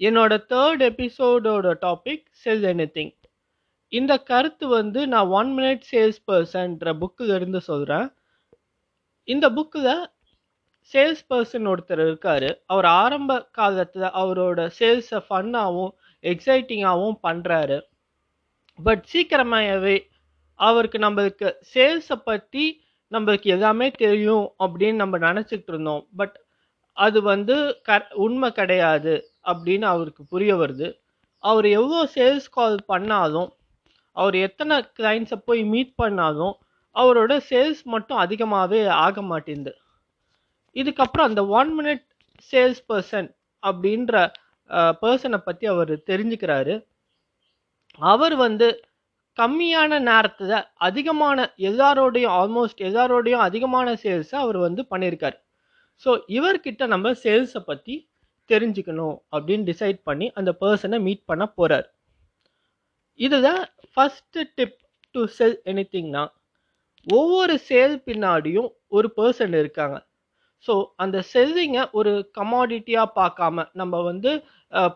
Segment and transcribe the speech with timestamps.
[0.00, 3.12] என்னோட தேர்ட் எபிசோடோட டாபிக் செல் எனிதிங்
[3.92, 8.08] இந்த கருத்து வந்து நான் ஒன் மினிட் சேல்ஸ் பர்சன்ற புக்கில் இருந்து சொல்கிறேன்
[9.28, 9.92] இந்த புக்கில்
[10.94, 12.48] சேல்ஸ் பர்சன் ஒருத்தர் இருக்கார்.
[12.66, 15.92] அவர் ஆரம்ப காலத்தில் அவரோட சேல்ஸை ஃபன்னாகவும்
[16.24, 17.78] எக்ஸைட்டிங்காகவும் பண்ணுறாரு
[18.78, 19.96] பட் சீக்கிரமாகவே
[20.60, 22.64] அவருக்கு நம்மளுக்கு சேல்ஸை பற்றி
[23.12, 26.04] நம்மளுக்கு எல்லாமே தெரியும் அப்படின்னு நம்ம நினச்சிக்கிட்டு இருந்தோம்.
[26.16, 26.36] பட்
[26.96, 27.56] அது வந்து
[27.88, 27.90] க
[28.26, 29.14] உண்மை கிடையாது.
[29.50, 30.88] அப்படின்னு அவருக்கு புரிய வருது.
[31.44, 33.48] அவர் எவ்வளோ சேல்ஸ் கால் பண்ணாலும்
[34.16, 36.54] அவர் எத்தனை கிளைண்ட்ஸை போய் மீட் பண்ணாலும்
[36.96, 39.72] அவரோட சேல்ஸ் மட்டும் அதிகமாகவே ஆக மாட்டேங்குது.
[40.76, 42.04] இதுக்கப்புறம் அந்த ஒன் மினிட்
[42.50, 43.28] சேல்ஸ் பர்சன்
[43.62, 44.14] அப்படின்ற
[45.02, 46.74] பர்சனை பற்றி அவர் தெரிஞ்சுக்கிறாரு.
[48.12, 48.68] அவர் வந்து
[49.38, 51.38] கம்மியான நேரத்தில் அதிகமான
[51.68, 55.36] எல்லாரோடையும் ஆல்மோஸ்ட் எல்லாரோடையும் அதிகமான சேல்ஸை அவர் வந்து பண்ணியிருக்காரு.
[56.02, 57.94] ஸோ இவர்கிட்ட நம்ம சேல்ஸை பற்றி
[58.52, 61.86] தெரிஞ்சுக்கணும் அப்படின்னு டிசைட் பண்ணி அந்த பர்சனை மீட் பண்ண போகிறார்
[63.20, 64.78] இதுதான் first tip
[65.14, 66.22] to sell any திங்னா
[67.06, 69.96] ஒவ்வொரு சேல் பின்னாடியும் ஒரு பர்சன் இருக்காங்க.
[70.66, 74.30] ஸோ அந்த செல்லிங்கை ஒரு கமாடிட்டியாக பார்க்காம நம்ம வந்து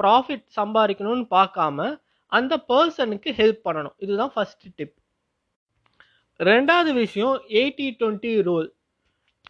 [0.00, 1.86] ப்ராஃபிட் சம்பாதிக்கணும்னு பார்க்காம
[2.32, 3.96] அந்த பர்சனுக்கு ஹெல்ப் பண்ணணும்.
[4.04, 4.96] இதுதான் ஃபஸ்ட்டு டிப்
[6.40, 8.68] ரெண்டாவது விஷயம் eighty twenty rule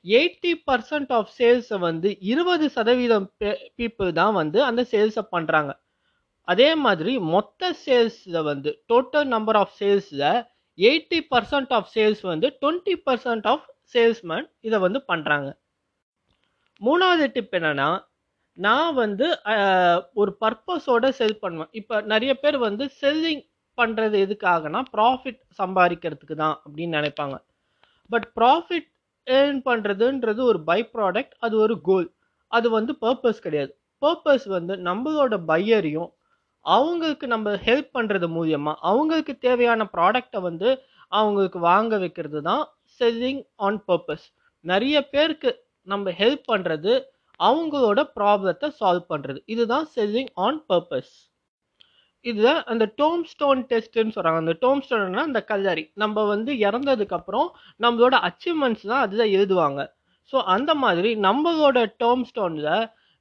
[0.06, 3.28] eighty percent of சேல்ஸை வந்து இருபது சதவீதம்
[3.78, 5.72] பீப்புள் தான் வந்து அந்த சேல்ஸை பண்ணுறாங்க
[6.48, 10.26] அதே மாதிரி மொத்த சேல்ஸில் வந்து டோட்டல் நம்பர் ஆஃப் சேல்ஸில்
[10.78, 15.48] எயிட்டி பர்சன்ட் ஆஃப் சேல்ஸ் வந்து டுவெண்ட்டி பர்சன்ட் ஆஃப் சேல்ஸ்மேன் இதை வந்து பண்ணுறாங்க
[16.80, 17.88] மூணாவது டிப் என்னென்னா
[18.58, 19.26] நான் வந்து
[20.20, 21.70] ஒரு பர்பஸோட செல் பண்ணுவேன்.
[21.80, 23.42] இப்போ நிறைய பேர் வந்து செல்லிங்
[23.78, 27.36] பண்ணுறது எதுக்காகனா ப்ராஃபிட் சம்பாதிக்கிறதுக்கு தான் அப்படின்னு நினைப்பாங்க.
[28.10, 28.88] பட் ப்ராஃபிட்
[29.26, 32.08] ஏர்ன் பண்ணுறதுன்றது ஒரு பை ப்ராடக்ட் அது ஒரு கோல்
[32.52, 33.72] அது வந்து பர்பஸ் கிடையாது.
[34.02, 36.10] பர்பஸ் வந்து நம்மளோட பையரையும்
[36.64, 40.68] அவங்களுக்கு நம்ம ஹெல்ப் பண்ணுறது மூலியமாக அவங்களுக்கு தேவையான ப்ராடக்டை வந்து
[41.12, 42.64] அவங்களுக்கு வாங்க வைக்கிறது தான்
[43.00, 44.26] செல்லிங் ஆன் பர்பஸ்
[44.64, 45.50] நிறைய பேருக்கு
[45.86, 46.92] நம்ம ஹெல்ப் பண்ணுறது
[47.40, 51.12] அவங்களோட ப்ராப்ளத்தை சால்வ் பண்ணுறது இதுதான் செல்லிங் ஆன் பர்பஸ்
[52.30, 55.84] இதுதான் அந்த டோம் ஸ்டோன் டெஸ்ட்னு சொல்கிறாங்க அந்த டோம் ஸ்டோன்னா அந்த கல்லறி.
[56.02, 57.48] நம்ம வந்து இறந்ததுக்கப்புறம்
[57.84, 59.80] நம்மளோட அச்சீவ்மெண்ட்ஸ் தான் அதுதான் எழுதுவாங்க.
[60.32, 62.70] ஸோ அந்த மாதிரி நம்மளோட டோம் ஸ்டோனில்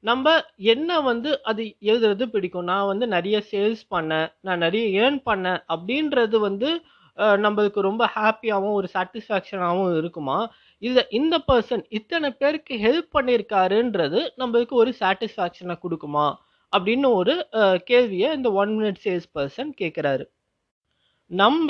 [0.03, 0.31] நம்ம
[0.73, 2.67] என்ன வந்து அது எழுதுறது பிடிக்கும்?
[2.71, 4.27] நான் வந்து நிறைய சேல்ஸ் பண்ணேன்.
[4.47, 5.61] நான் நிறைய ஏர்ன் பண்ணேன்.
[5.75, 6.69] அப்படின்றது வந்து
[7.45, 10.37] நம்மளுக்கு ரொம்ப ஹாப்பியாகவும் ஒரு சாட்டிஸ்ஃபேக்ஷனாகவும் இருக்குமா?
[10.81, 16.25] இல்லை இந்த பர்சன் இத்தனை பேருக்கு ஹெல்ப் பண்ணியிருக்காருன்றது நம்மளுக்கு ஒரு சாட்டிஸ்ஃபேக்ஷனை கொடுக்குமா?
[16.73, 17.33] அப்படின்னு ஒரு
[17.89, 20.25] கேள்வியை இந்த ஒன் மினிட் சேல்ஸ் பர்சன் கேட்குறாரு
[21.31, 21.69] நம்ம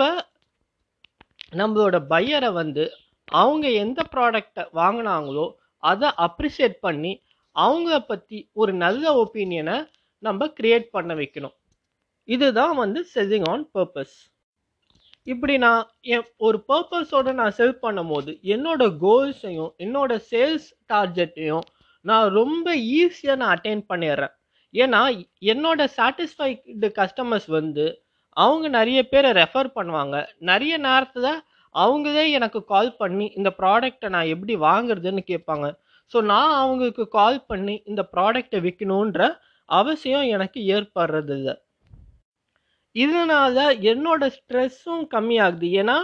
[1.62, 2.86] நம்மளோட பையரை வந்து
[3.42, 5.46] அவங்க எந்த ப்ராடக்டை வாங்கினாங்களோ
[5.84, 7.14] அதை அப்ரிஷியேட் பண்ணி
[7.56, 9.76] அவங்கள பற்றி ஒரு நல்ல ஒப்பீனியனை
[10.24, 11.56] நம்ம க்ரியேட் பண்ண வைக்கணும்.
[12.28, 14.16] இதுதான் வந்து செல்லிங் ஆன் பர்பஸ்
[15.34, 15.84] இப்படி நான்
[16.16, 21.66] என் ஒரு பர்பஸோட நான் செல் பண்ணும் போது என்னோட கோல்ஸையும் என்னோட சேல்ஸ் டார்கெட்டையும்
[22.06, 22.68] நான் ரொம்ப
[23.00, 24.34] ஈஸியாக நான் அட்டைன் பண்ணிடுறேன்.
[24.84, 25.02] ஏன்னா
[25.54, 27.86] என்னோட சாட்டிஸ்ஃபைடு கஸ்டமர்ஸ் வந்து
[28.38, 30.16] அவங்க நிறைய பேரை ரெஃபர் பண்ணுவாங்க.
[30.50, 31.32] நிறைய நேரத்தில்
[31.76, 35.68] அவங்களே எனக்கு கால் பண்ணி இந்த ப்ராடக்டை நான் எப்படி வாங்குறதுன்னு கேட்பாங்க.
[36.12, 39.22] ஸோ நான் அவங்களுக்கு கால் பண்ணி இந்த ப்ராடக்டை விற்கணுன்ற
[39.70, 41.50] அவசியம் எனக்கு ஏற்படுறதில்ல.
[42.96, 43.58] இதனால
[43.92, 45.70] என்னோட ஸ்ட்ரெஸ்ஸும் கம்மியாகுது.
[45.82, 45.98] ஏன்னா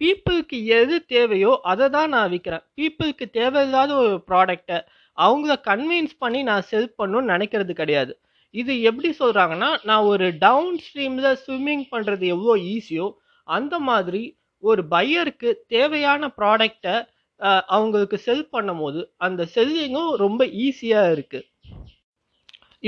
[0.00, 4.78] பீப்புளுக்கு எது தேவையோ அதை தான் நான் விற்கிறேன் பீப்புளுக்கு தேவையில்லாத ஒரு ப்ராடக்டை
[5.18, 8.12] அவங்கள கன்வின்ஸ் பண்ணி நான் செல் பண்ணணும்னு நினைக்கிறது கிடையாது.
[8.54, 13.06] இது எப்படி சொல்கிறாங்கன்னா நான் ஒரு டவுன் ஸ்ட்ரீமில் ஸ்விம்மிங் பண்ணுறது எவ்வளோ ஈஸியோ
[13.48, 14.22] அந்த மாதிரி
[14.62, 16.94] ஒரு பையருக்கு தேவையான ப்ராடக்டை
[17.76, 21.46] அவங்களுக்கு செல் பண்ணும் போது அந்த செல்லிங்கும் ரொம்ப ஈஸியாக இருக்குது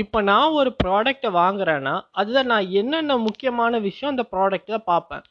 [0.01, 5.25] இப்போ நான் ஒரு ப்ராடக்டை வாங்குறேன்னா அதில் நான் என்னென்ன முக்கியமான விஷயம் அந்த ப்ராடக்டில் பார்ப்பேன்.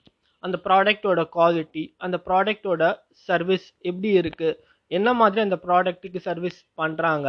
[0.45, 2.83] அந்த ப்ராடக்டோட குவாலிட்டி அந்த ப்ராடக்டோட
[3.29, 4.59] சர்வீஸ் எப்படி இருக்குது
[4.99, 7.29] என்ன மாதிரி அந்த ப்ராடக்ட்டுக்கு சர்வீஸ் பண்ணுறாங்க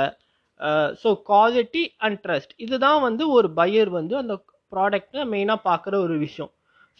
[1.01, 4.35] ஸோ குவாலிட்டி அண்ட் ட்ரஸ்ட் இதுதான் வந்து ஒரு பையர் வந்து அந்த
[4.71, 6.51] ப்ராடக்ட்டை மெயினாக பார்க்குற ஒரு விஷயம்.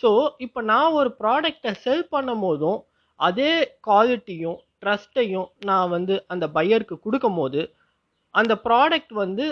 [0.02, 0.10] ஸோ
[0.46, 2.80] இப்போ நான் ஒரு ப்ராடக்டை செல் பண்ணும் போதும்
[3.20, 3.52] அதே
[3.88, 7.62] குவாலிட்டியும் ட்ரஸ்ட்டையும் நான் வந்து அந்த பையருக்கு கொடுக்கும் போது
[8.36, 9.46] அந்த ப்ராடக்ட் வந்து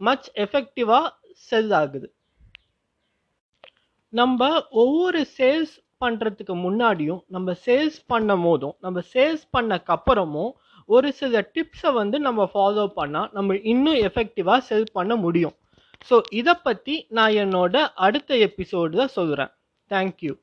[0.00, 1.06] மச் எஃபெக்டிவாக
[1.48, 2.08] செல் ஆகுது.
[4.12, 4.40] நம்ம
[4.82, 5.74] ஒவ்வொரு சேல்ஸ்
[6.04, 10.52] பண்ணுறதுக்கு முன்னாடியும் நம்ம சேல்ஸ் பண்ணும் போதும் நம்ம சேல்ஸ் பண்ணக்கப்புறமும்
[10.88, 15.54] ஒரு சில டிப்ஸை வந்து நம்ம ஃபாலோ பண்ணால் நம்ம இன்னும் எஃபெக்டிவாக செல் பண்ண முடியும்.
[16.10, 19.52] ஸோ இதை பற்றி நான் என்னோட அடுத்த எபிசோடில் சொல்கிறேன்
[19.90, 20.34] தேங்க்யூ